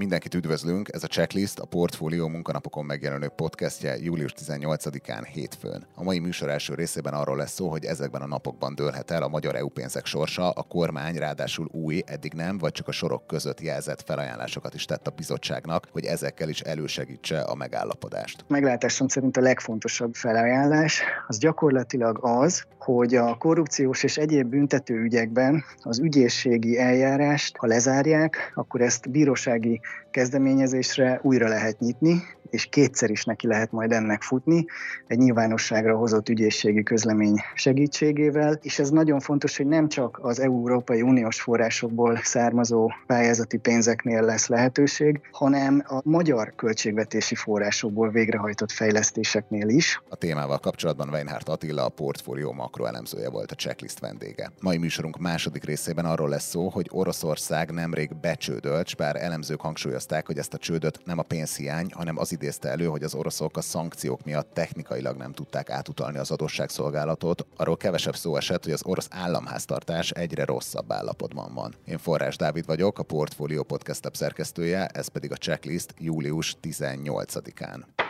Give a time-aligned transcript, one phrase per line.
[0.00, 5.86] Mindenkit üdvözlünk, ez a Checklist a Portfólió munkanapokon megjelenő podcastje július 18-án hétfőn.
[5.94, 9.28] A mai műsor első részében arról lesz szó, hogy ezekben a napokban dőlhet el a
[9.28, 13.60] magyar EU pénzek sorsa, a kormány ráadásul új, eddig nem, vagy csak a sorok között
[13.60, 18.44] jelzett felajánlásokat is tett a bizottságnak, hogy ezekkel is elősegítse a megállapodást.
[18.48, 25.64] Meglátásom szerint a legfontosabb felajánlás az gyakorlatilag az, hogy a korrupciós és egyéb büntető ügyekben
[25.82, 30.09] az ügyészségi eljárást, ha lezárják, akkor ezt bírósági はい。
[30.10, 34.64] Kezdeményezésre újra lehet nyitni, és kétszer is neki lehet majd ennek futni,
[35.06, 41.02] egy nyilvánosságra hozott ügyészségi közlemény segítségével, és ez nagyon fontos, hogy nem csak az Európai
[41.02, 50.02] Uniós forrásokból származó pályázati pénzeknél lesz lehetőség, hanem a magyar költségvetési forrásokból végrehajtott fejlesztéseknél is.
[50.08, 54.52] A témával kapcsolatban Weinhardt Attila, a portfólió makroelemzője volt a checklist vendége.
[54.60, 60.38] Mai műsorunk második részében arról lesz szó, hogy Oroszország nemrég becsődölt, bár elemzők hangsúlyozták, hogy
[60.38, 64.24] ezt a csődöt nem a pénzhiány, hanem az idézte elő, hogy az oroszok a szankciók
[64.24, 67.46] miatt technikailag nem tudták átutalni az adósságszolgálatot.
[67.56, 71.74] Arról kevesebb szó esett, hogy az orosz államháztartás egyre rosszabb állapotban van.
[71.84, 78.09] Én Forrás Dávid vagyok, a Portfolio Podcast szerkesztője, ez pedig a checklist július 18-án.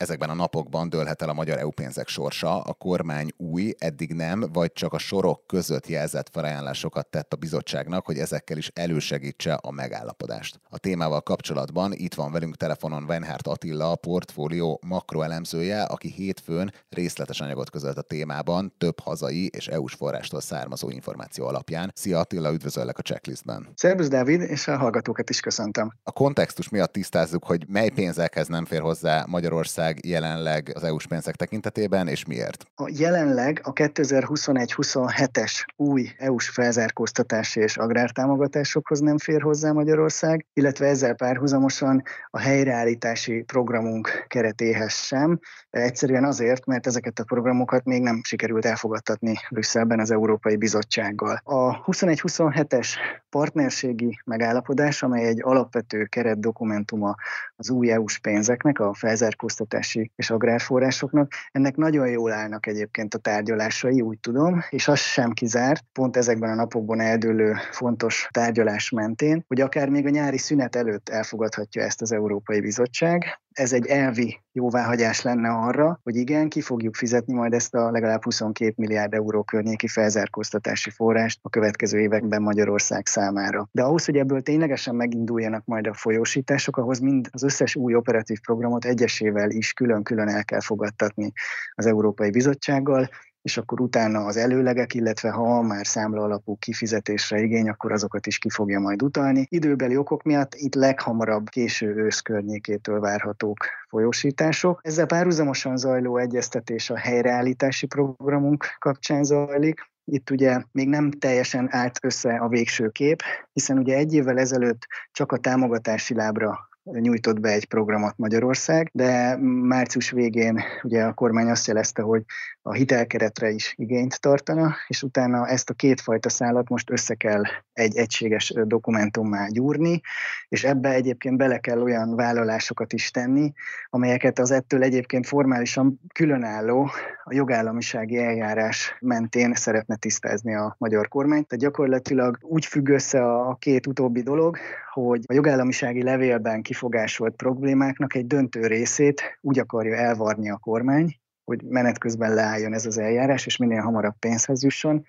[0.00, 4.44] Ezekben a napokban dőlhet el a magyar EU pénzek sorsa, a kormány új, eddig nem,
[4.52, 9.70] vagy csak a sorok között jelzett felajánlásokat tett a bizottságnak, hogy ezekkel is elősegítse a
[9.70, 10.60] megállapodást.
[10.68, 17.40] A témával kapcsolatban itt van velünk telefonon Weinhardt Attila, a portfólió makroelemzője, aki hétfőn részletes
[17.40, 21.92] anyagot közölt a témában, több hazai és EU-s forrástól származó információ alapján.
[21.94, 23.68] Szia Attila, üdvözöllek a checklistben.
[23.74, 25.92] Szervusz Dávid, és a hallgatókat is köszöntöm.
[26.02, 31.06] A kontextus miatt tisztázzuk, hogy mely pénzekhez nem fér hozzá Magyarország Magyarország jelenleg az EU-s
[31.06, 32.64] pénzek tekintetében, és miért?
[32.74, 41.14] A jelenleg a 2021-27-es új EU-s felzárkóztatási és agrártámogatásokhoz nem fér hozzá Magyarország, illetve ezzel
[41.14, 45.38] párhuzamosan a helyreállítási programunk keretéhez sem.
[45.70, 51.40] Egyszerűen azért, mert ezeket a programokat még nem sikerült elfogadtatni Brüsszelben az Európai Bizottsággal.
[51.44, 52.88] A 21-27-es
[53.30, 57.14] partnerségi megállapodás, amely egy alapvető keretdokumentuma
[57.56, 61.32] az új EU-s pénzeknek, a felzárkóztatás kutatási és agrárforrásoknak.
[61.52, 66.50] Ennek nagyon jól állnak egyébként a tárgyalásai, úgy tudom, és az sem kizárt, pont ezekben
[66.50, 72.02] a napokban eldőlő fontos tárgyalás mentén, hogy akár még a nyári szünet előtt elfogadhatja ezt
[72.02, 77.52] az Európai Bizottság, ez egy elvi jóváhagyás lenne arra, hogy igen, ki fogjuk fizetni majd
[77.52, 83.68] ezt a legalább 22 milliárd euró környéki felzárkóztatási forrást a következő években Magyarország számára.
[83.72, 88.40] De ahhoz, hogy ebből ténylegesen meginduljanak majd a folyósítások, ahhoz mind az összes új operatív
[88.40, 91.32] programot egyesével is külön-külön el kell fogadtatni
[91.74, 93.08] az Európai Bizottsággal,
[93.42, 98.38] és akkor utána az előlegek, illetve ha már számla alapú kifizetésre igény, akkor azokat is
[98.38, 99.46] ki fogja majd utalni.
[99.48, 104.80] Időbeli okok miatt itt leghamarabb késő ősz környékétől várhatók folyósítások.
[104.82, 111.98] Ezzel párhuzamosan zajló egyeztetés a helyreállítási programunk kapcsán zajlik, itt ugye még nem teljesen állt
[112.02, 113.22] össze a végső kép,
[113.52, 119.36] hiszen ugye egy évvel ezelőtt csak a támogatási lábra nyújtott be egy programot Magyarország, de
[119.62, 122.22] március végén ugye a kormány azt jelezte, hogy
[122.62, 127.42] a hitelkeretre is igényt tartana, és utána ezt a kétfajta szállat most össze kell
[127.72, 130.00] egy egységes dokumentummá gyúrni,
[130.48, 133.52] és ebbe egyébként bele kell olyan vállalásokat is tenni,
[133.90, 136.90] amelyeket az ettől egyébként formálisan különálló
[137.24, 141.46] a jogállamisági eljárás mentén szeretne tisztázni a magyar kormány.
[141.46, 144.56] Tehát gyakorlatilag úgy függ össze a két utóbbi dolog,
[144.92, 151.62] hogy a jogállamisági levélben kifogásolt problémáknak egy döntő részét úgy akarja elvarni a kormány, hogy
[151.62, 155.04] menet közben leálljon ez az eljárás, és minél hamarabb pénzhez jusson,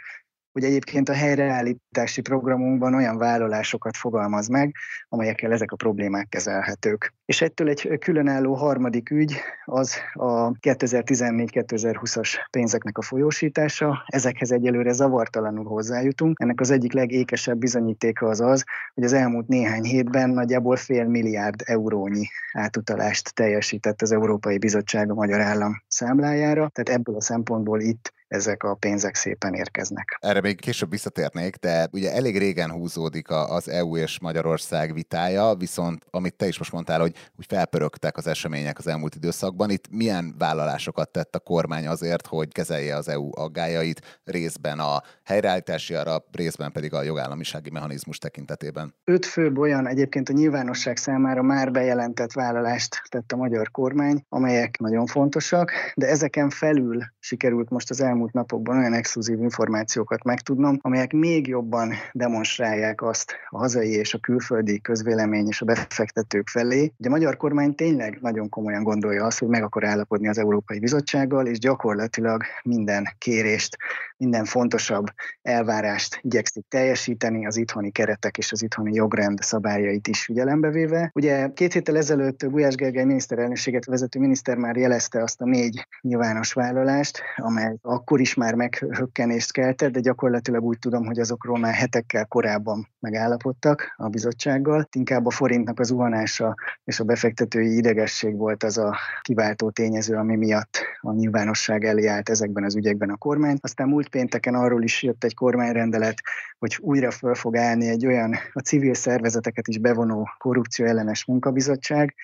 [0.51, 4.75] hogy egyébként a helyreállítási programunkban olyan vállalásokat fogalmaz meg,
[5.09, 7.13] amelyekkel ezek a problémák kezelhetők.
[7.25, 9.35] És ettől egy különálló harmadik ügy
[9.66, 14.03] az a 2014-2020-as pénzeknek a folyósítása.
[14.05, 16.40] Ezekhez egyelőre zavartalanul hozzájutunk.
[16.40, 21.61] Ennek az egyik legékesebb bizonyítéka az az, hogy az elmúlt néhány hétben nagyjából fél milliárd
[21.66, 26.70] eurónyi átutalást teljesített az Európai Bizottság a magyar állam számlájára.
[26.73, 30.17] Tehát ebből a szempontból itt ezek a pénzek szépen érkeznek.
[30.19, 36.05] Erre még később visszatérnék, de ugye elég régen húzódik az EU és Magyarország vitája, viszont
[36.09, 40.35] amit te is most mondtál, hogy úgy felpörögtek az események az elmúlt időszakban, itt milyen
[40.37, 46.72] vállalásokat tett a kormány azért, hogy kezelje az EU aggájait részben a helyreállítási arra, részben
[46.72, 48.95] pedig a jogállamisági mechanizmus tekintetében?
[49.03, 54.79] Öt főbb olyan egyébként a nyilvánosság számára már bejelentett vállalást tett a magyar kormány, amelyek
[54.79, 61.12] nagyon fontosak, de ezeken felül sikerült most az elmúlt napokban olyan exkluzív információkat megtudnom, amelyek
[61.12, 67.08] még jobban demonstrálják azt a hazai és a külföldi közvélemény és a befektetők felé, hogy
[67.08, 71.46] a magyar kormány tényleg nagyon komolyan gondolja azt, hogy meg akar állapodni az Európai Bizottsággal,
[71.46, 73.78] és gyakorlatilag minden kérést,
[74.18, 75.06] minden fontosabb
[75.41, 81.12] elvárást igyekszik teljesíteni, az itthoni keretek és az itthoni jogrend szabályait is figyelembe véve.
[81.14, 86.53] Ugye két héttel ezelőtt Gulyás Gergely miniszterelnökséget vezető miniszter már jelezte azt a négy nyilvános
[86.53, 92.25] vállalást, amely akkor is már meghökkenést keltett, de gyakorlatilag úgy tudom, hogy azokról már hetekkel
[92.25, 94.87] korábban megállapodtak a bizottsággal.
[94.91, 100.35] Inkább a forintnak az zuhanása és a befektetői idegesség volt az a kiváltó tényező, ami
[100.35, 103.58] miatt a nyilvánosság elé állt ezekben az ügyekben a kormány.
[103.61, 106.22] Aztán múlt pénteken arról is jött egy kormányrendelet,
[106.59, 112.16] hogy újra föl fog állni egy olyan a civil szervezeteket is bevonó korrupció ellenes munkabizottság,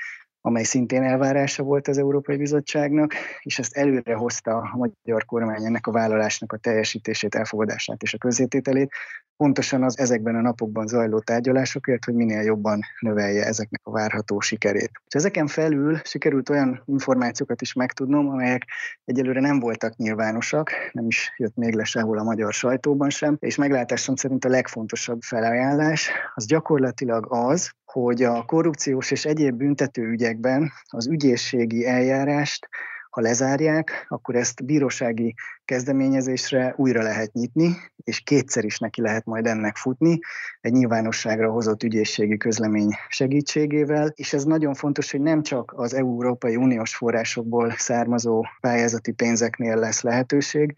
[0.47, 5.87] amely szintén elvárása volt az Európai Bizottságnak, és ezt előre hozta a magyar kormány ennek
[5.87, 8.91] a vállalásnak a teljesítését, elfogadását és a közétételét,
[9.37, 14.91] pontosan az ezekben a napokban zajló tárgyalásokért, hogy minél jobban növelje ezeknek a várható sikerét.
[15.07, 18.65] És ezeken felül sikerült olyan információkat is megtudnom, amelyek
[19.05, 23.55] egyelőre nem voltak nyilvánosak, nem is jött még le sehol a magyar sajtóban sem, és
[23.55, 30.71] meglátásom szerint a legfontosabb felajánlás az gyakorlatilag az, hogy a korrupciós és egyéb büntető ügyekben
[30.87, 32.69] az ügyészségi eljárást
[33.17, 35.35] ha lezárják, akkor ezt bírósági
[35.65, 40.19] kezdeményezésre újra lehet nyitni, és kétszer is neki lehet majd ennek futni,
[40.61, 46.55] egy nyilvánosságra hozott ügyészségi közlemény segítségével, és ez nagyon fontos, hogy nem csak az Európai
[46.55, 50.75] Uniós forrásokból származó pályázati pénzeknél lesz lehetőség,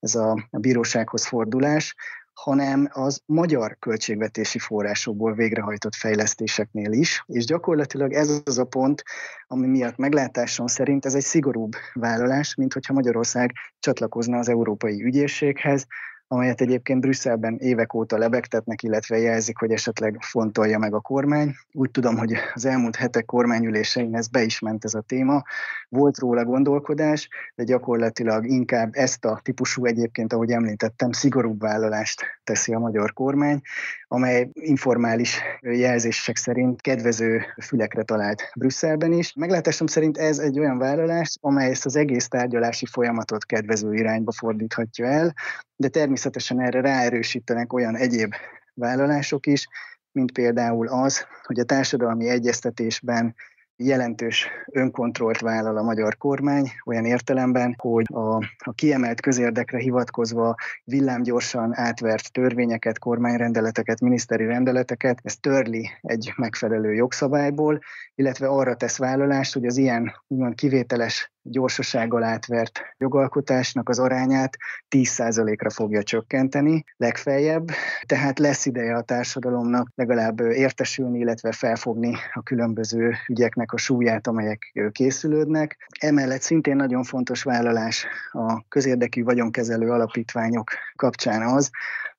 [0.00, 1.94] ez a bírósághoz fordulás,
[2.38, 9.02] hanem az magyar költségvetési forrásokból végrehajtott fejlesztéseknél is, és gyakorlatilag ez az a pont,
[9.46, 15.86] ami miatt meglátásom szerint ez egy szigorúbb vállalás, mint hogyha Magyarország csatlakozna az Európai Ügyészséghez,
[16.28, 21.54] amelyet egyébként Brüsszelben évek óta lebegtetnek, illetve jelzik, hogy esetleg fontolja meg a kormány.
[21.72, 25.42] Úgy tudom, hogy az elmúlt hetek kormányülésein ez be is ment ez a téma.
[25.88, 32.74] Volt róla gondolkodás, de gyakorlatilag inkább ezt a típusú egyébként, ahogy említettem, szigorúbb vállalást teszi
[32.74, 33.60] a magyar kormány,
[34.08, 39.32] amely informális jelzések szerint kedvező fülekre talált Brüsszelben is.
[39.34, 45.06] Meglátásom szerint ez egy olyan vállalás, amely ezt az egész tárgyalási folyamatot kedvező irányba fordíthatja
[45.06, 45.34] el,
[45.76, 46.17] de természetesen
[46.58, 48.34] erre ráerősítenek olyan egyéb
[48.74, 49.68] vállalások is,
[50.12, 53.34] mint például az, hogy a társadalmi egyeztetésben
[53.76, 60.54] jelentős önkontrollt vállal a magyar kormány, olyan értelemben, hogy a, a kiemelt közérdekre hivatkozva
[60.84, 67.78] villámgyorsan átvert törvényeket, kormányrendeleteket, miniszteri rendeleteket, ez törli egy megfelelő jogszabályból,
[68.14, 74.56] illetve arra tesz vállalást, hogy az ilyen úgymond kivételes gyorsasággal átvert jogalkotásnak az arányát
[74.90, 77.68] 10%-ra fogja csökkenteni legfeljebb,
[78.06, 84.72] tehát lesz ideje a társadalomnak legalább értesülni, illetve felfogni a különböző ügyeknek a súlyát, amelyek
[84.92, 85.76] készülődnek.
[86.00, 91.70] Emellett szintén nagyon fontos vállalás a közérdekű vagyonkezelő alapítványok kapcsán az,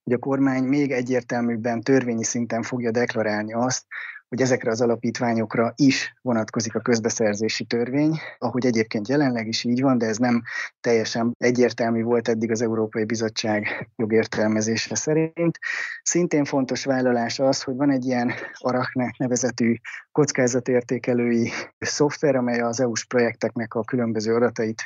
[0.04, 3.86] hogy a kormány még egyértelműbben törvényi szinten fogja deklarálni azt,
[4.30, 9.98] hogy ezekre az alapítványokra is vonatkozik a közbeszerzési törvény, ahogy egyébként jelenleg is így van,
[9.98, 10.42] de ez nem
[10.82, 15.60] teljesen egyértelmű volt eddig az Európai Bizottság jogértelmezése szerint.
[16.04, 19.76] Szintén fontos vállalás az, hogy van egy ilyen Arachne nevezetű
[20.20, 24.82] kockázatértékelői szoftver, amely az EU-s projekteknek a különböző adatait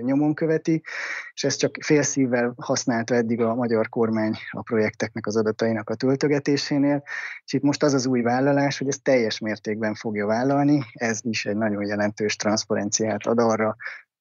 [0.00, 0.82] nyomon követi,
[1.34, 7.02] és ezt csak félszívvel használta eddig a magyar kormány a projekteknek az adatainak a töltögetésénél,
[7.44, 11.46] és itt most az az új vállalás, hogy ezt teljes mértékben fogja vállalni, ez is
[11.46, 13.76] egy nagyon jelentős transzparenciát ad arra,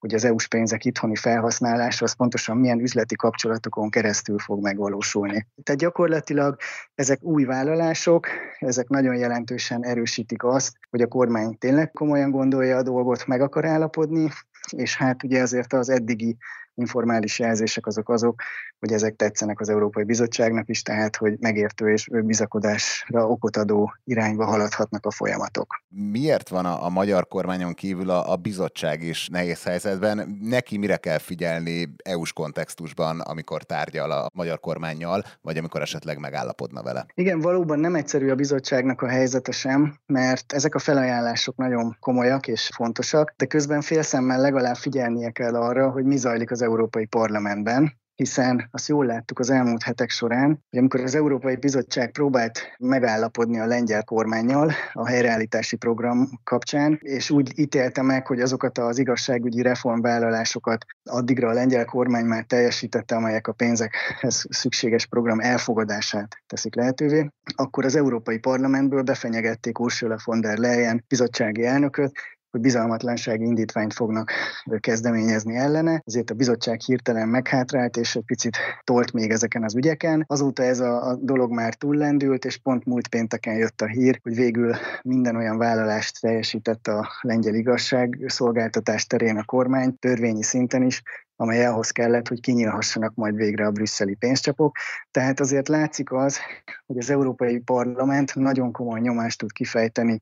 [0.05, 5.47] hogy az EU-s pénzek itthoni felhasználása az pontosan milyen üzleti kapcsolatokon keresztül fog megvalósulni.
[5.63, 6.57] Tehát gyakorlatilag
[6.95, 8.27] ezek új vállalások,
[8.59, 13.65] ezek nagyon jelentősen erősítik azt, hogy a kormány tényleg komolyan gondolja a dolgot, meg akar
[13.65, 14.29] állapodni,
[14.69, 16.37] és hát ugye azért az eddigi
[16.75, 18.41] informális jelzések azok azok,
[18.79, 24.45] hogy ezek tetszenek az Európai Bizottságnak is, tehát hogy megértő és bizakodásra okot adó irányba
[24.45, 25.83] haladhatnak a folyamatok.
[26.11, 30.37] Miért van a, a magyar kormányon kívül a, a bizottság is nehéz helyzetben?
[30.41, 36.83] Neki mire kell figyelni EU-s kontextusban, amikor tárgyal a magyar kormányjal, vagy amikor esetleg megállapodna
[36.83, 37.05] vele?
[37.13, 42.47] Igen, valóban nem egyszerű a bizottságnak a helyzete sem, mert ezek a felajánlások nagyon komolyak
[42.47, 47.93] és fontosak, de közben félszemmel legalább figyelnie kell arra, hogy mi zajlik az Európai Parlamentben,
[48.15, 53.59] hiszen azt jól láttuk az elmúlt hetek során, hogy amikor az Európai Bizottság próbált megállapodni
[53.59, 59.61] a lengyel kormányjal a helyreállítási program kapcsán, és úgy ítélte meg, hogy azokat az igazságügyi
[59.61, 67.29] reformvállalásokat addigra a lengyel kormány már teljesítette, amelyek a pénzekhez szükséges program elfogadását teszik lehetővé,
[67.55, 72.11] akkor az Európai Parlamentből befenyegették Ursula von der Leyen bizottsági elnököt,
[72.55, 74.31] hogy bizalmatlansági indítványt fognak
[74.79, 80.23] kezdeményezni ellene, ezért a bizottság hirtelen meghátrált, és egy picit tolt még ezeken az ügyeken.
[80.27, 84.35] Azóta ez a, a dolog már túllendült, és pont múlt pénteken jött a hír, hogy
[84.35, 91.01] végül minden olyan vállalást teljesített a lengyel igazságszolgáltatás terén a kormány, törvényi szinten is,
[91.35, 94.75] amely ahhoz kellett, hogy kinyílhassanak majd végre a brüsszeli pénzcsapok.
[95.11, 96.39] Tehát azért látszik az,
[96.85, 100.21] hogy az Európai Parlament nagyon komoly nyomást tud kifejteni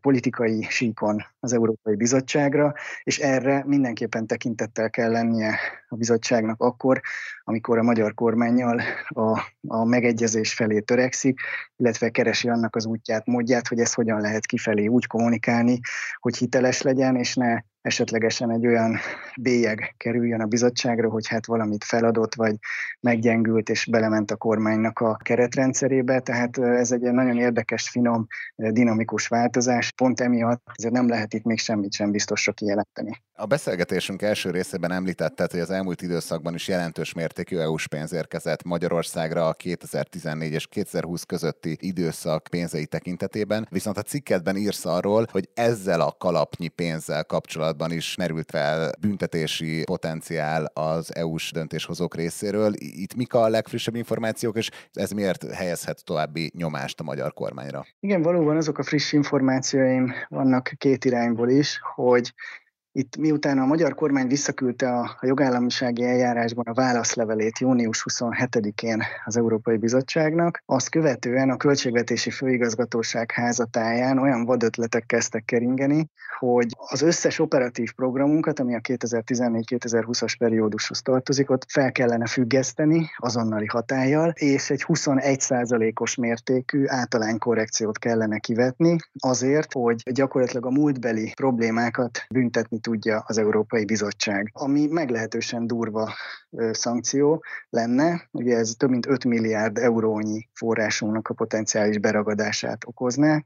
[0.00, 7.00] politikai síkon az Európai Bizottságra, és erre mindenképpen tekintettel kell lennie a bizottságnak akkor,
[7.44, 11.40] amikor a magyar kormányjal a, a megegyezés felé törekszik,
[11.76, 15.80] illetve keresi annak az útját, módját, hogy ezt hogyan lehet kifelé úgy kommunikálni,
[16.20, 18.96] hogy hiteles legyen, és ne esetlegesen egy olyan
[19.40, 22.56] bélyeg kerüljön a bizottságra, hogy hát valamit feladott, vagy
[23.00, 26.20] meggyengült, és belement a kormánynak a keretrendszerébe.
[26.20, 28.26] Tehát ez egy nagyon érdekes, finom,
[28.56, 29.92] dinamikus változás.
[29.92, 33.22] Pont emiatt nem lehet itt még semmit sem biztosra kijelenteni.
[33.38, 38.64] A beszélgetésünk első részében említetted, hogy az elmúlt időszakban is jelentős mértékű EU-s pénz érkezett
[38.64, 45.48] Magyarországra a 2014 és 2020 közötti időszak pénzei tekintetében, viszont a cikkedben írsz arról, hogy
[45.54, 52.72] ezzel a kalapnyi pénzzel kapcsolatban is merült fel büntetési potenciál az EU-s döntéshozók részéről.
[52.76, 57.86] Itt mik a legfrissebb információk, és ez miért helyezhet további nyomást a magyar kormányra?
[58.00, 62.32] Igen, valóban azok a friss információim vannak két irányból is, hogy
[62.96, 69.76] itt miután a magyar kormány visszaküldte a, jogállamisági eljárásban a válaszlevelét június 27-én az Európai
[69.76, 77.92] Bizottságnak, azt követően a Költségvetési Főigazgatóság házatáján olyan vadötletek kezdtek keringeni, hogy az összes operatív
[77.92, 86.14] programunkat, ami a 2014-2020-as periódushoz tartozik, ott fel kellene függeszteni azonnali hatállyal, és egy 21%-os
[86.14, 94.50] mértékű általánykorrekciót kellene kivetni azért, hogy gyakorlatilag a múltbeli problémákat büntetni tudja az Európai Bizottság.
[94.52, 96.12] Ami meglehetősen durva
[96.70, 103.42] szankció lenne, ugye ez több mint 5 milliárd eurónyi forrásunknak a potenciális beragadását okozná,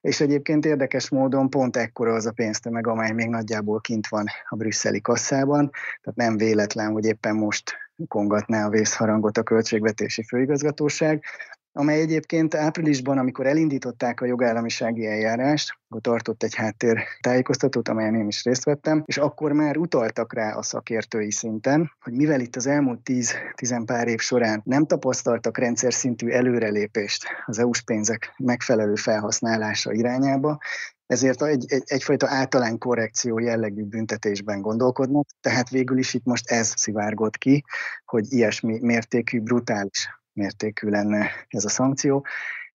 [0.00, 4.56] és egyébként érdekes módon pont ekkora az a pénztömeg, amely még nagyjából kint van a
[4.56, 5.70] brüsszeli kasszában,
[6.02, 7.76] tehát nem véletlen, hogy éppen most
[8.08, 11.24] kongatná a vészharangot a költségvetési főigazgatóság,
[11.72, 18.26] amely egyébként áprilisban, amikor elindították a jogállamisági eljárást, akkor tartott egy háttér tájékoztatót, amelyen én
[18.26, 22.66] is részt vettem, és akkor már utaltak rá a szakértői szinten, hogy mivel itt az
[22.66, 29.92] elmúlt 10-10 pár év során nem tapasztaltak rendszer szintű előrelépést az EU-s pénzek megfelelő felhasználása
[29.92, 30.58] irányába,
[31.06, 36.72] ezért egy, egy, egyfajta általány korrekció jellegű büntetésben gondolkodnak, tehát végül is itt most ez
[36.76, 37.64] szivárgott ki,
[38.04, 40.08] hogy ilyesmi mértékű, brutális
[40.38, 42.26] mértékű lenne ez a szankció.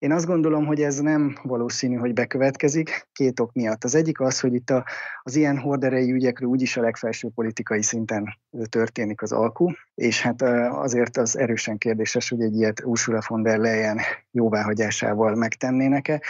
[0.03, 3.84] Én azt gondolom, hogy ez nem valószínű, hogy bekövetkezik, két ok miatt.
[3.84, 4.86] Az egyik az, hogy itt a,
[5.22, 8.38] az ilyen horderei ügyekről úgyis a legfelső politikai szinten
[8.70, 10.41] történik az alkú, és hát
[10.72, 14.00] azért az erősen kérdéses, hogy egy ilyet Ursula von der Leyen
[14.32, 16.22] jóváhagyásával megtennének-e.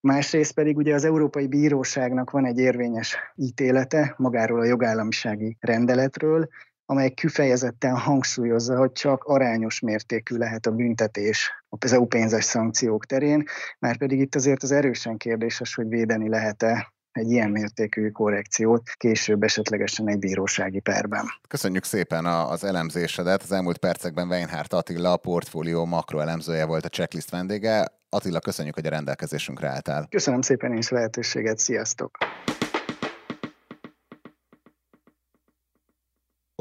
[0.00, 6.48] Másrészt pedig ugye az Európai Bíróságnak van egy érvényes ítélete magáról a jogállamisági rendeletről,
[6.92, 13.44] amely kifejezetten hangsúlyozza, hogy csak arányos mértékű lehet a büntetés az EU pénzes szankciók terén,
[13.78, 19.42] már pedig itt azért az erősen kérdéses, hogy védeni lehet-e egy ilyen mértékű korrekciót később
[19.42, 21.24] esetlegesen egy bírósági perben.
[21.48, 23.42] Köszönjük szépen az elemzésedet.
[23.42, 27.88] Az elmúlt percekben Weinhardt Attila, a portfólió makroelemzője volt a checklist vendége.
[28.08, 30.06] Attila, köszönjük, hogy a rendelkezésünkre álltál.
[30.10, 32.18] Köszönöm szépen is lehetőséget, sziasztok!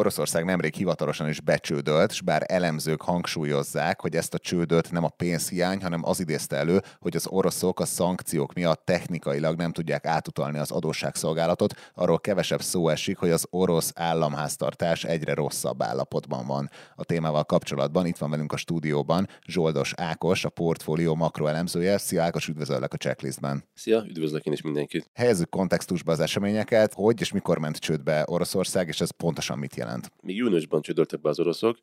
[0.01, 5.10] Oroszország nemrég hivatalosan is becsődölt, és bár elemzők hangsúlyozzák, hogy ezt a csődöt nem a
[5.10, 10.58] pénzhiány, hanem az idézte elő, hogy az oroszok a szankciók miatt technikailag nem tudják átutalni
[10.58, 16.70] az adósságszolgálatot, arról kevesebb szó esik, hogy az orosz államháztartás egyre rosszabb állapotban van.
[16.96, 21.98] A témával kapcsolatban itt van velünk a stúdióban Zsoldos Ákos, a portfólió makroelemzője.
[21.98, 23.63] Szia Ákos, üdvözöllek a checklistben.
[23.74, 25.10] Szia, üdvözlök én is mindenkit.
[25.13, 29.89] Helyezzük kontextusba az eseményeket, hogy és mikor ment csődbe Oroszország, és ez pontosan mit jelent?
[30.21, 31.77] Még júniusban csődöltek be az oroszok.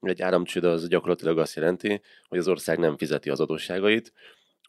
[0.00, 4.12] Egy áramcsőd az gyakorlatilag azt jelenti, hogy az ország nem fizeti az adósságait,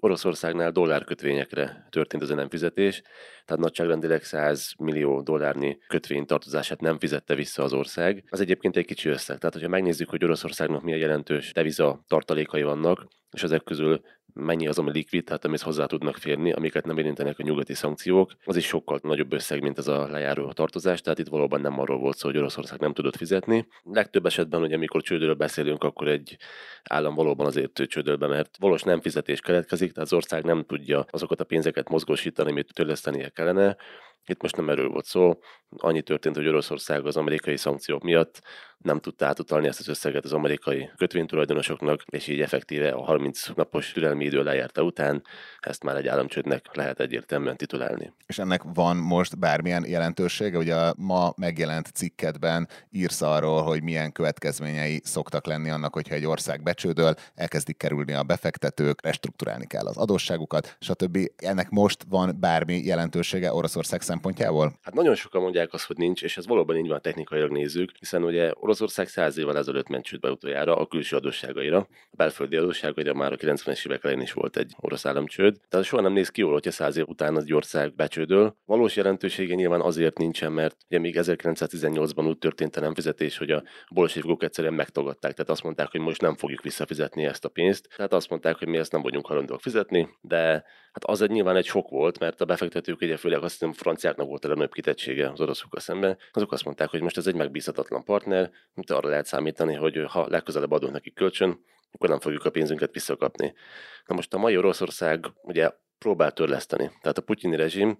[0.03, 3.01] Oroszországnál dollárkötvényekre történt ez a nem fizetés,
[3.45, 8.23] tehát nagyságrendileg 100 millió dollárnyi kötvény tartozását nem fizette vissza az ország.
[8.29, 9.37] Az egyébként egy kicsi összeg.
[9.37, 14.01] Tehát, hogyha megnézzük, hogy Oroszországnak milyen jelentős deviza tartalékai vannak, és ezek közül
[14.33, 18.31] mennyi az, ami likvid, tehát amihez hozzá tudnak férni, amiket nem érintenek a nyugati szankciók,
[18.45, 21.97] az is sokkal nagyobb összeg, mint ez a lejáró tartozás, tehát itt valóban nem arról
[21.97, 23.67] volt szó, hogy Oroszország nem tudott fizetni.
[23.83, 26.37] Legtöbb esetben, hogy amikor csődről beszélünk, akkor egy
[26.83, 31.05] állam valóban azért csődöl be, mert valós nem fizetés keletkezik, tehát az ország nem tudja
[31.09, 33.77] azokat a pénzeket mozgósítani, amit törlesztenie kellene,
[34.25, 38.41] itt most nem erről volt szó, annyi történt, hogy Oroszország az amerikai szankciók miatt
[38.83, 43.91] nem tudta átutalni ezt az összeget az amerikai kötvénytulajdonosoknak, és így effektíve a 30 napos
[43.91, 45.23] türelmi idő lejárta után
[45.59, 48.13] ezt már egy államcsődnek lehet egyértelműen titulálni.
[48.25, 50.57] És ennek van most bármilyen jelentősége?
[50.57, 56.25] Ugye a ma megjelent cikkedben írsz arról, hogy milyen következményei szoktak lenni annak, hogyha egy
[56.25, 61.17] ország becsődöl, elkezdik kerülni a befektetők, restruktúrálni kell az adósságukat, stb.
[61.35, 64.73] Ennek most van bármi jelentősége Oroszország szempontjából?
[64.81, 68.23] Hát nagyon sokan mondják azt, hogy nincs, és ez valóban így van technikailag nézzük, hiszen
[68.23, 71.77] ugye Oroszország száz évvel ezelőtt ment csődbe utoljára a külső adósságaira.
[72.11, 75.57] A belföldi adósságaira már a 90-es évek elején is volt egy orosz államcsőd.
[75.69, 78.55] Tehát soha nem néz ki jól, hogyha száz év után az ország becsődöl.
[78.65, 83.51] Valós jelentősége nyilván azért nincsen, mert ugye még 1918-ban úgy történt a nem fizetés, hogy
[83.51, 85.33] a bolsévikok egyszerűen megtagadták.
[85.33, 87.89] Tehát azt mondták, hogy most nem fogjuk visszafizetni ezt a pénzt.
[87.95, 90.63] Tehát azt mondták, hogy mi ezt nem vagyunk hajlandóak fizetni, de
[90.93, 94.27] hát az egy nyilván egy sok volt, mert a befektetők ugye főleg azt hiszem franciáknak
[94.27, 96.17] volt a legnagyobb kitettsége az oroszokkal szemben.
[96.31, 100.27] Azok azt mondták, hogy most ez egy megbízhatatlan partner, mint arra lehet számítani, hogy ha
[100.29, 101.59] legközelebb adunk neki kölcsön,
[101.91, 103.53] akkor nem fogjuk a pénzünket visszakapni.
[104.05, 106.91] Na most a mai Oroszország ugye próbál törleszteni.
[107.01, 107.95] Tehát a putyini rezsim,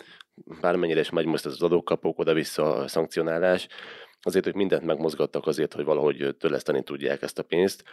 [0.61, 3.67] bármennyire is megy most ez az adókapók, oda-vissza a szankcionálás,
[4.23, 7.83] azért, hogy mindent megmozgattak azért, hogy valahogy törleszteni tudják ezt a pénzt,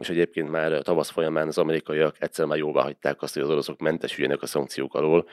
[0.00, 3.80] és egyébként már tavasz folyamán az amerikaiak egyszer már jóvá hagyták azt, hogy az oroszok
[3.80, 5.28] mentesüljenek a szankciók alól,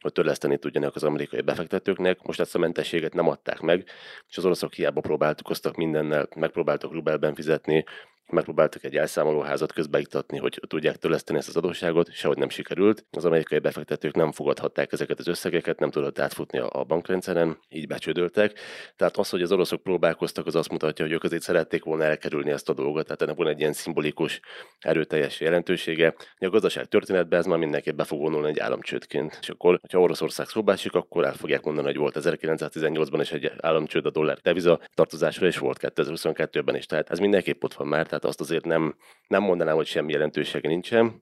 [0.00, 2.22] hogy törleszteni tudjanak az amerikai befektetőknek.
[2.22, 3.84] Most ezt a mentességet nem adták meg,
[4.28, 7.84] és az oroszok hiába próbáltuk mindennel, megpróbáltak rubelben fizetni,
[8.32, 13.04] megpróbáltak egy elszámolóházat közbeiktatni, hogy tudják törleszteni ezt az adósságot, sehogy nem sikerült.
[13.10, 18.58] Az amerikai befektetők nem fogadhatták ezeket az összegeket, nem tudott átfutni a bankrendszeren, így becsődöltek.
[18.96, 22.50] Tehát az, hogy az oroszok próbálkoztak, az azt mutatja, hogy ők azért szerették volna elkerülni
[22.50, 24.40] ezt a dolgot, tehát ennek van egy ilyen szimbolikus,
[24.78, 26.14] erőteljes jelentősége.
[26.38, 29.38] A gazdaság történetben ez már mindenképp be fog vonulni egy államcsődként.
[29.40, 34.06] És akkor, hogyha Oroszország szóbásik, akkor el fogják mondani, hogy volt 1918-ban is egy államcsőd
[34.06, 36.86] a dollár deviza tartozásra, és volt 2022-ben is.
[36.86, 38.94] Tehát ez mindenképp ott van már, tehát azt azért nem,
[39.28, 41.20] nem mondanám, hogy semmi jelentősége nincsen,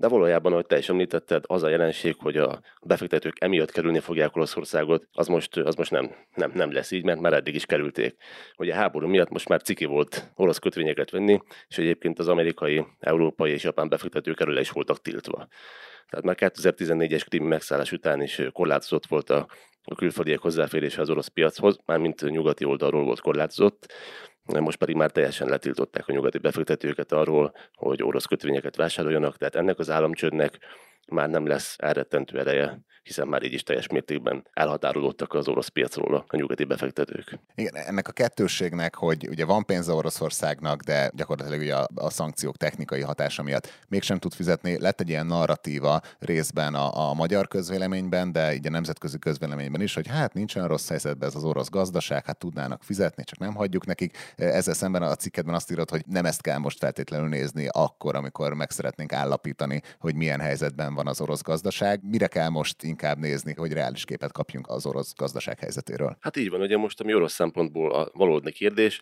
[0.00, 4.36] de valójában, ahogy te is említetted, az a jelenség, hogy a befektetők emiatt kerülni fogják
[4.36, 8.16] Olaszországot, az most, az most nem, nem, nem lesz így, mert már eddig is kerülték.
[8.54, 12.86] Hogy a háború miatt most már ciki volt orosz kötvényeket venni, és egyébként az amerikai,
[13.00, 15.48] európai és japán befektetők erről is voltak tiltva.
[16.08, 19.46] Tehát már 2014-es krimi megszállás után is korlátozott volt a,
[19.84, 23.92] a külföldiek hozzáférése az orosz piachoz, mármint nyugati oldalról volt korlátozott,
[24.48, 29.78] most pedig már teljesen letiltották a nyugati befektetőket arról, hogy orosz kötvényeket vásároljanak, tehát ennek
[29.78, 30.58] az államcsődnek
[31.10, 36.24] már nem lesz elrettentő ereje, hiszen már így is teljes mértékben elhatárolódtak az orosz piacról
[36.28, 37.38] a nyugati befektetők.
[37.54, 42.56] Igen, ennek a kettősségnek, hogy ugye van pénze Oroszországnak, de gyakorlatilag ugye a, a szankciók
[42.56, 44.80] technikai hatása miatt mégsem tud fizetni.
[44.80, 49.94] Lett egy ilyen narratíva részben a, a magyar közvéleményben, de így a nemzetközi közvéleményben is,
[49.94, 53.86] hogy hát nincsen rossz helyzetben ez az orosz gazdaság, hát tudnának fizetni, csak nem hagyjuk
[53.86, 54.16] nekik.
[54.36, 58.54] Ezzel szemben a cikketben azt írod, hogy nem ezt kell most feltétlenül nézni akkor, amikor
[58.54, 62.00] meg szeretnénk állapítani, hogy milyen helyzetben van az orosz gazdaság.
[62.02, 66.16] Mire kell most inkább nézni, hogy reális képet kapjunk az orosz gazdaság helyzetéről?
[66.20, 69.00] Hát így van, ugye most ami orosz szempontból a valódi kérdés,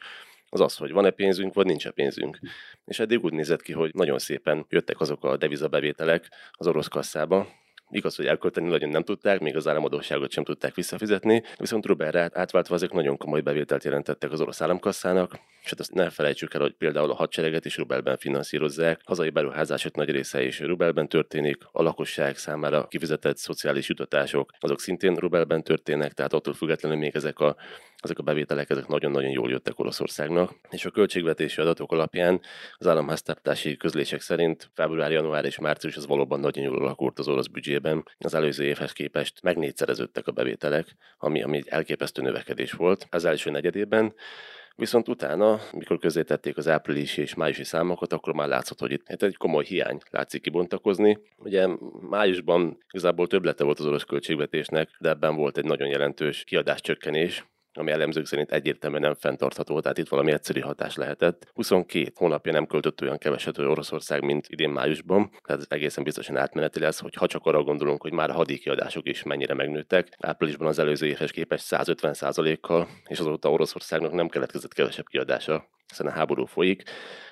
[0.48, 2.38] az az, hogy van-e pénzünk, vagy nincs-e pénzünk.
[2.84, 7.48] És eddig úgy nézett ki, hogy nagyon szépen jöttek azok a devizabevételek az orosz kasszába,
[7.90, 12.74] Igaz, hogy elkölteni nagyon nem tudták, még az államadóságot sem tudták visszafizetni, viszont rubelre átváltva
[12.74, 16.72] ezek nagyon komoly bevételt jelentettek az orosz államkasszának, és hát azt ne felejtsük el, hogy
[16.72, 22.36] például a hadsereget is rubelben finanszírozzák, hazai beruházások nagy része is rubelben történik, a lakosság
[22.36, 27.56] számára kifizetett szociális jutatások, azok szintén rubelben történnek, tehát attól függetlenül még ezek a,
[28.06, 32.40] ezek a bevételek ezek nagyon-nagyon jól jöttek Oroszországnak, és a költségvetési adatok alapján
[32.76, 37.46] az államháztartási közlések szerint február, január és március az valóban nagyon jól alakult az orosz
[37.46, 38.04] büdzsében.
[38.18, 43.50] Az előző évhez képest megnégyszereződtek a bevételek, ami, ami egy elképesztő növekedés volt az első
[43.50, 44.14] negyedében.
[44.76, 49.36] Viszont utána, mikor tették az áprilisi és májusi számokat, akkor már látszott, hogy itt egy
[49.36, 51.18] komoly hiány látszik kibontakozni.
[51.36, 51.66] Ugye
[52.00, 57.44] májusban igazából többlete volt az orosz költségvetésnek, de ebben volt egy nagyon jelentős kiadáscsökkenés,
[57.76, 61.50] ami elemzők szerint egyértelműen nem fenntartható, tehát itt valami egyszerű hatás lehetett.
[61.54, 66.80] 22 hónapja nem költött olyan keveset Oroszország, mint idén májusban, tehát ez egészen biztosan átmeneti
[66.80, 70.78] lesz, hogy ha csak arra gondolunk, hogy már a hadikiadások is mennyire megnőttek, áprilisban az
[70.78, 76.82] előző évhez képest 150%-kal, és azóta Oroszországnak nem keletkezett kevesebb kiadása, hiszen a háború folyik,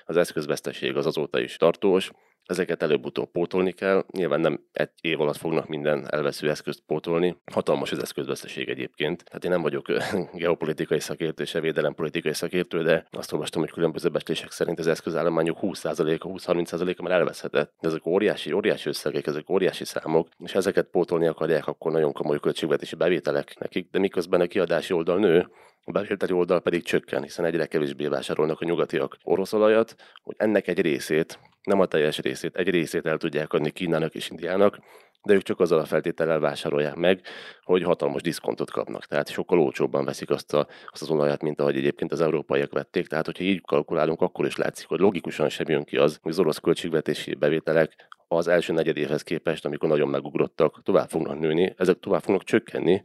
[0.04, 2.10] az eszközveszteség az azóta is tartós,
[2.46, 4.04] Ezeket előbb-utóbb pótolni kell.
[4.12, 7.36] Nyilván nem egy év alatt fognak minden elvesző eszközt pótolni.
[7.52, 9.24] Hatalmas az eszközveszteség egyébként.
[9.24, 9.86] Tehát én nem vagyok
[10.32, 16.28] geopolitikai szakértő és védelempolitikai szakértő, de azt olvastam, hogy különböző becslések szerint az eszközállományok 20%-a,
[16.28, 17.74] 20-30%-a már elveszhetett.
[17.80, 22.40] De ezek óriási, óriási összegek, ezek óriási számok, és ezeket pótolni akarják, akkor nagyon komoly
[22.40, 25.48] költségvetési bevételek nekik, de miközben a kiadási oldal nő,
[25.84, 30.68] a bevételi oldal pedig csökken, hiszen egyre kevésbé vásárolnak a nyugatiak orosz olajat, hogy ennek
[30.68, 34.78] egy részét, nem a teljes részét, egy részét el tudják adni Kínának és Indiának,
[35.24, 37.20] de ők csak azzal a feltétellel vásárolják meg,
[37.62, 39.06] hogy hatalmas diszkontot kapnak.
[39.06, 43.06] Tehát sokkal olcsóbban veszik azt, a, azt az olajat, mint ahogy egyébként az európaiak vették.
[43.06, 46.38] Tehát, hogyha így kalkulálunk, akkor is látszik, hogy logikusan sem jön ki az, hogy az
[46.38, 52.22] orosz költségvetési bevételek az első negyedévhez képest, amikor nagyon megugrottak, tovább fognak nőni, ezek tovább
[52.22, 53.02] fognak csökkenni,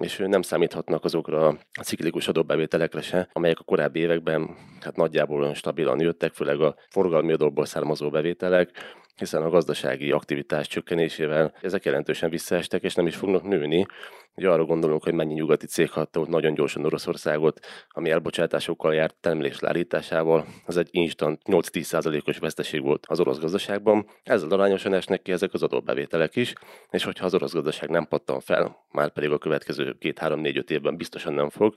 [0.00, 6.00] és nem számíthatnak azokra a ciklikus adóbevételekre se, amelyek a korábbi években hát nagyjából stabilan
[6.00, 8.70] jöttek, főleg a forgalmi adóból származó bevételek,
[9.16, 13.86] hiszen a gazdasági aktivitás csökkenésével ezek jelentősen visszaestek, és nem is fognak nőni.
[14.34, 19.14] Ugye arra gondolunk, hogy mennyi nyugati cég hatta ott nagyon gyorsan Oroszországot, ami elbocsátásokkal járt
[19.20, 24.06] termelés leállításával, az egy instant 8-10%-os veszteség volt az orosz gazdaságban.
[24.22, 26.52] Ezzel arányosan esnek ki ezek az adóbevételek is,
[26.90, 31.32] és hogyha az orosz gazdaság nem pattan fel, már pedig a következő 2-3-4-5 évben biztosan
[31.32, 31.74] nem fog,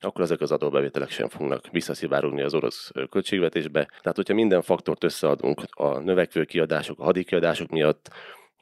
[0.00, 3.84] akkor ezek az adóbevételek sem fognak visszaszivárogni az orosz költségvetésbe.
[4.00, 8.10] Tehát, hogyha minden faktort összeadunk, a növekvő kiadások, a hadikiadások miatt,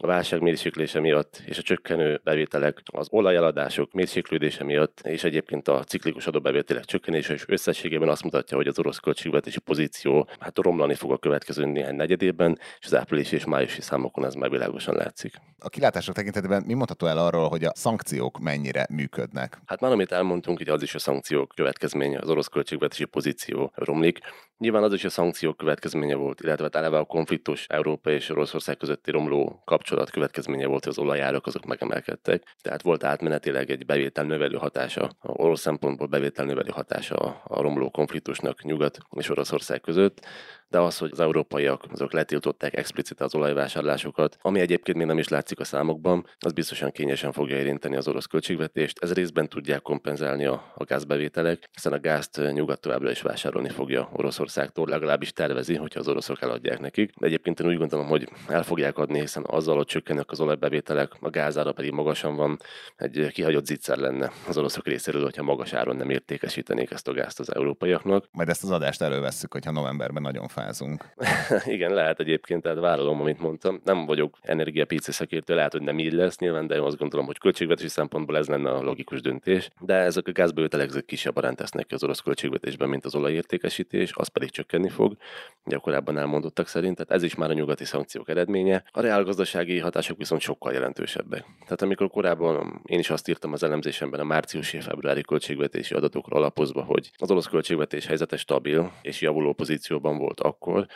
[0.01, 5.85] a válság mérséklése miatt és a csökkenő bevételek, az olajeladások mérséklődése miatt, és egyébként a
[5.85, 11.13] ciklikus adóbevételek csökkenése is összességében azt mutatja, hogy az orosz költségvetési pozíció hát romlani fog
[11.13, 15.35] a következő néhány negyedében, és az áprilisi és májusi számokon ez már világosan látszik.
[15.59, 19.59] A kilátások tekintetében mi mondható el arról, hogy a szankciók mennyire működnek?
[19.67, 24.19] Hát már amit elmondtunk, hogy az is a szankciók következménye, az orosz költségvetési pozíció romlik.
[24.59, 28.77] Nyilván az is a szankciók következménye volt, illetve hát eleve a konfliktus Európa és Oroszország
[28.77, 32.55] közötti romló kapcsolat következménye volt, hogy az olajárak azok megemelkedtek.
[32.61, 37.91] Tehát volt átmenetileg egy bevétel növelő hatása, a orosz szempontból bevétel növelő hatása a romló
[37.91, 40.27] konfliktusnak Nyugat és Oroszország között
[40.69, 45.29] de az, hogy az európaiak azok letiltották explicit az olajvásárlásokat, ami egyébként még nem is
[45.29, 48.99] látszik a számokban, az biztosan kényesen fogja érinteni az orosz költségvetést.
[48.99, 54.09] Ez részben tudják kompenzálni a, a gázbevételek, hiszen a gázt nyugat továbbra is vásárolni fogja
[54.13, 57.13] Oroszországtól, legalábbis tervezi, hogyha az oroszok eladják nekik.
[57.19, 61.13] De egyébként én úgy gondolom, hogy el fogják adni, hiszen azzal, hogy csökkennek az olajbevételek,
[61.21, 62.59] a gázára pedig magasan van,
[62.97, 67.41] egy kihagyott zicser lenne az oroszok részéről, hogyha magas áron nem értékesítenék ezt a gázt
[67.41, 68.25] az európaiaknak.
[68.31, 71.05] Majd ezt az adást elővesszük, hogyha novemberben nagyon pofázunk.
[71.75, 73.81] Igen, lehet egyébként, tehát vállalom, amit mondtam.
[73.85, 77.39] Nem vagyok energiapici szakértő, lehet, hogy nem így lesz nyilván, de én azt gondolom, hogy
[77.39, 79.71] költségvetési szempontból ez lenne a logikus döntés.
[79.81, 84.29] De ezek a gázbevételek ezek kisebb arányt tesznek az orosz költségvetésben, mint az olajértékesítés, az
[84.29, 85.17] pedig csökkenni fog,
[85.65, 86.97] ugye a korábban elmondottak szerint.
[86.97, 88.85] Tehát ez is már a nyugati szankciók eredménye.
[88.91, 91.45] A reálgazdasági hatások viszont sokkal jelentősebbek.
[91.61, 96.83] Tehát amikor korábban én is azt írtam az elemzésemben a márciusi februári költségvetési adatokra alapozva,
[96.83, 100.87] hogy az orosz költségvetés helyzete stabil és javuló pozícióban volt akkor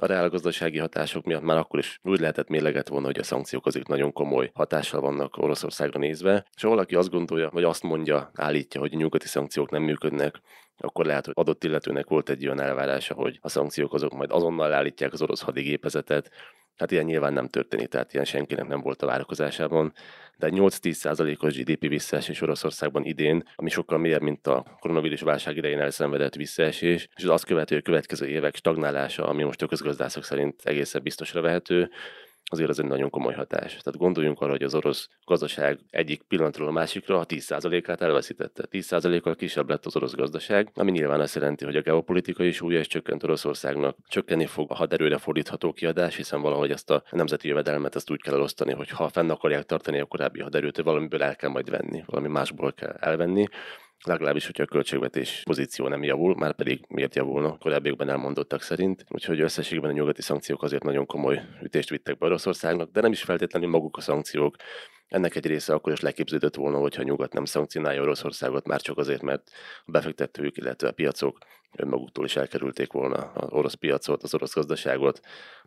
[0.00, 3.88] a reálgazdasági hatások miatt már akkor is úgy lehetett mérleget volna, hogy a szankciók azért
[3.88, 8.80] nagyon komoly hatással vannak Oroszországra nézve, és ha valaki azt gondolja, vagy azt mondja, állítja,
[8.80, 10.40] hogy a nyugati szankciók nem működnek,
[10.76, 14.72] akkor lehet, hogy adott illetőnek volt egy olyan elvárása, hogy a szankciók azok majd azonnal
[14.72, 16.30] állítják az orosz hadigépezetet,
[16.78, 19.92] Hát ilyen nyilván nem történik, tehát ilyen senkinek nem volt a várakozásában,
[20.36, 26.34] de 8-10%-os GDP visszaesés Oroszországban idén, ami sokkal mélyebb, mint a koronavírus válság idején elszenvedett
[26.34, 31.40] visszaesés, és az azt követő következő évek stagnálása, ami most a közgazdászok szerint egészen biztosra
[31.40, 31.90] vehető,
[32.50, 33.70] azért ez egy nagyon komoly hatás.
[33.70, 38.64] Tehát gondoljunk arra, hogy az orosz gazdaság egyik pillanatról a másikra a 10%-át elveszítette.
[38.70, 42.86] 10%-kal kisebb lett az orosz gazdaság, ami nyilván azt jelenti, hogy a geopolitikai súlya is
[42.86, 43.96] csökkent Oroszországnak.
[44.08, 48.34] Csökkenni fog a haderőre fordítható kiadás, hiszen valahogy ezt a nemzeti jövedelmet ezt úgy kell
[48.34, 52.28] elosztani, hogy ha fenn akarják tartani a korábbi haderőt, valamiből el kell majd venni, valami
[52.28, 53.46] másból kell elvenni
[54.04, 57.58] legalábbis, hogyha a költségvetés pozíció nem javul, már pedig miért javulna?
[57.58, 59.04] Korábbiakban elmondottak szerint.
[59.08, 63.22] Úgyhogy összességben a nyugati szankciók azért nagyon komoly ütést vittek be Oroszországnak, de nem is
[63.22, 64.56] feltétlenül maguk a szankciók,
[65.08, 69.22] ennek egy része akkor is leképződött volna, hogyha nyugat nem szankcionálja Oroszországot, már csak azért,
[69.22, 69.50] mert
[69.84, 71.38] a befektetők, illetve a piacok
[71.76, 75.20] önmaguktól is elkerülték volna az orosz piacot, az orosz gazdaságot,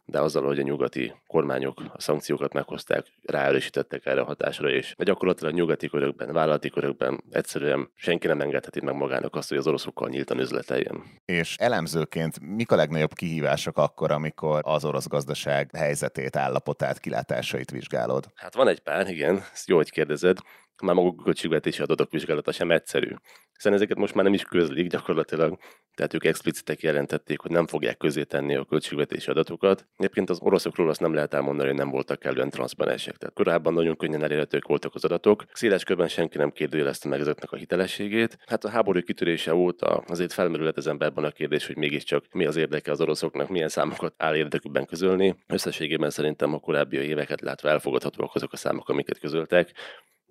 [0.06, 5.54] de azzal, hogy a nyugati kormányok a szankciókat meghozták, ráerősítettek erre a hatásra, és gyakorlatilag
[5.54, 10.40] nyugati körökben, vállalati körökben egyszerűen senki nem engedheti meg magának azt, hogy az oroszokkal nyíltan
[10.40, 11.04] üzleteljen.
[11.26, 18.26] És elemzőként mik a legnagyobb kihívások akkor, amikor az orosz gazdaság helyzetét, állapotát, kilátásait vizsgálod?
[18.36, 20.38] Hát van egy pár, igen, ezt jó, hogy kérdezed
[20.82, 23.10] már maguk a költségvetési adatok vizsgálata sem egyszerű.
[23.54, 25.58] Hiszen ezeket most már nem is közlik gyakorlatilag,
[25.96, 29.88] tehát ők explicitek jelentették, hogy nem fogják közé tenni a költségvetési adatokat.
[29.98, 33.18] Egyébként az oroszokról azt nem lehet elmondani, hogy nem voltak kellően transzparensek.
[33.18, 35.46] Tehát korábban nagyon könnyen elérhetők voltak az adatok.
[35.54, 38.38] Széles körben senki nem kérdőjelezte meg ezeknek a hitelességét.
[38.46, 42.56] Hát a háború kitörése óta azért felmerülhet az emberben a kérdés, hogy mégiscsak mi az
[42.56, 45.36] érdeke az oroszoknak, milyen számokat áll érdekükben közölni.
[45.48, 49.74] Összességében szerintem a korábbi éveket látva elfogadhatóak azok a számok, amiket közöltek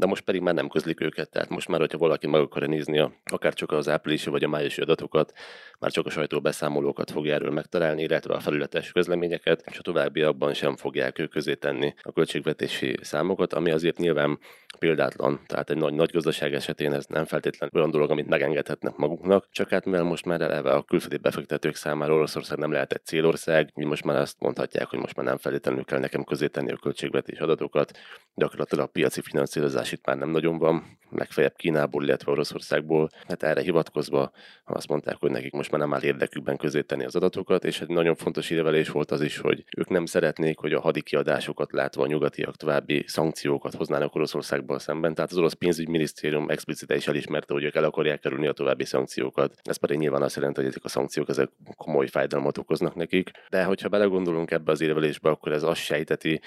[0.01, 2.99] de most pedig már nem közlik őket, tehát most már, hogyha valaki meg akarja nézni
[2.99, 5.33] a, akár csak az áprilisi vagy a májusi adatokat,
[5.79, 10.77] már csak a sajtóbeszámolókat fogja erről megtalálni, illetve a felületes közleményeket, és a továbbiakban sem
[10.77, 14.39] fogják ők közé tenni a költségvetési számokat, ami azért nyilván
[14.79, 15.41] példátlan.
[15.47, 19.69] Tehát egy nagy, nagy gazdaság esetén ez nem feltétlenül olyan dolog, amit megengedhetnek maguknak, csak
[19.69, 23.85] hát mivel most már eleve a külföldi befektetők számára Oroszország nem lehet egy célország, mi
[23.85, 27.43] most már azt mondhatják, hogy most már nem feltétlenül kell nekem közé tenni a költségvetési
[27.43, 27.99] adatokat,
[28.35, 33.09] gyakorlatilag a piaci finanszírozás itt már nem nagyon van, legfeljebb Kínából, illetve Oroszországból.
[33.29, 34.31] Hát erre hivatkozva
[34.65, 37.89] azt mondták, hogy nekik most már nem áll érdekükben közé tenni az adatokat, és egy
[37.89, 42.03] nagyon fontos érvelés volt az is, hogy ők nem szeretnék, hogy a hadi kiadásokat látva
[42.03, 45.15] a nyugatiak további szankciókat hoznának Oroszországból szemben.
[45.15, 49.55] Tehát az orosz pénzügyminisztérium explicite is elismerte, hogy ők el akarják kerülni a további szankciókat.
[49.63, 53.31] Ez pedig nyilván azt jelenti, hogy ezek a szankciók ezek komoly fájdalmat okoznak nekik.
[53.49, 56.41] De hogyha belegondolunk ebbe az érvelésbe, akkor ez azt sejteti,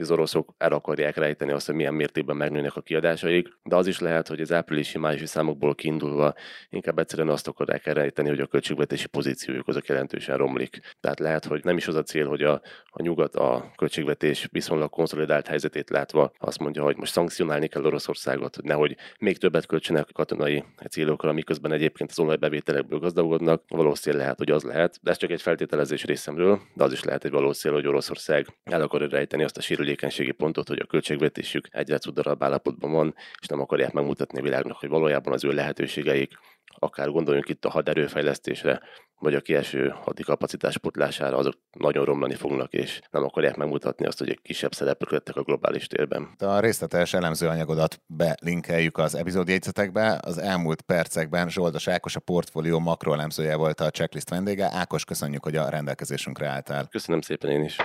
[0.00, 3.98] az oroszok el akarják rejteni azt, hogy milyen mértékben megnőnek a kiadásaik, de az is
[3.98, 6.34] lehet, hogy az áprilisi májusi számokból kiindulva
[6.70, 10.80] inkább egyszerűen azt akarják elrejteni, hogy a költségvetési pozíciójuk azok jelentősen romlik.
[11.00, 14.90] Tehát lehet, hogy nem is az a cél, hogy a, a nyugat a költségvetés viszonylag
[14.90, 20.08] konszolidált helyzetét látva azt mondja, hogy most szankcionálni kell Oroszországot, hogy nehogy még többet költsenek
[20.12, 23.62] katonai célokra, miközben egyébként az olajbevételekből gazdagodnak.
[23.68, 27.24] Valószínűleg lehet, hogy az lehet, de ez csak egy feltételezés részemről, de az is lehet
[27.24, 31.98] egy valószínű, hogy Oroszország el akarja rejteni azt a sérülékenységi pontot, hogy a költségvetésük egyre
[31.98, 36.32] cudarabb állapotban van, és nem akarják megmutatni a világnak, hogy valójában az ő lehetőségeik,
[36.78, 38.80] akár gondoljunk itt a haderőfejlesztésre,
[39.18, 44.18] vagy a kieső hadi kapacitás potlására, azok nagyon romlani fognak, és nem akarják megmutatni azt,
[44.18, 46.28] hogy egy kisebb szereplők lettek a globális térben.
[46.38, 50.20] A részletes elemzőanyagodat belinkeljük az epizódjegyzetekbe.
[50.22, 54.70] Az elmúlt percekben Zsoldos Ákos, a portfólió makroelemzője volt a checklist vendége.
[54.72, 56.86] Ákos, köszönjük, hogy a rendelkezésünkre álltál.
[56.88, 57.76] Köszönöm szépen én is.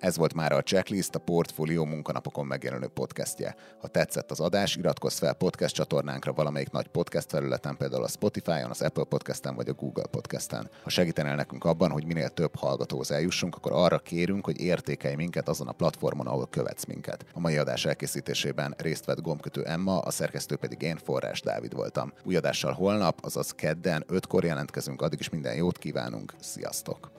[0.00, 3.54] Ez volt már a Checklist, a Portfolio munkanapokon megjelenő podcastje.
[3.80, 8.70] Ha tetszett az adás, iratkozz fel podcast csatornánkra valamelyik nagy podcast felületen, például a Spotify-on,
[8.70, 10.70] az Apple Podcast-en vagy a Google Podcast-en.
[10.82, 15.48] Ha segítenél nekünk abban, hogy minél több hallgatóhoz eljussunk, akkor arra kérünk, hogy értékelj minket
[15.48, 17.24] azon a platformon, ahol követsz minket.
[17.32, 22.12] A mai adás elkészítésében részt vett gombkötő Emma, a szerkesztő pedig én, Forrás Dávid voltam.
[22.24, 27.10] Új adással holnap, azaz kedden, ötkor jelentkezünk, addig is minden jót kívánunk, sziasztok!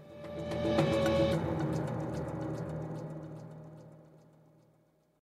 [0.42, 1.11] thank you